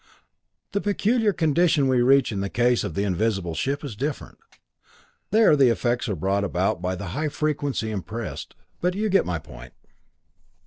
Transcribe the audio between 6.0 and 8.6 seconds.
are brought about by the high frequency impressed.